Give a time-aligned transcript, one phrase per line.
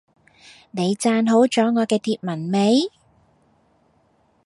[0.71, 2.89] 你讚好咗我嘅貼文未？